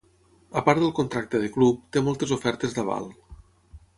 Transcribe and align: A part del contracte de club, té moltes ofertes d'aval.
A 0.61 0.63
part 0.67 0.79
del 0.83 0.93
contracte 0.99 1.41
de 1.43 1.51
club, 1.57 1.83
té 1.97 2.03
moltes 2.07 2.35
ofertes 2.39 2.75
d'aval. 2.79 3.09